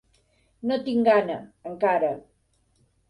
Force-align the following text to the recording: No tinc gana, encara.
No 0.71 0.77
tinc 0.87 1.05
gana, 1.09 1.37
encara. 1.73 2.11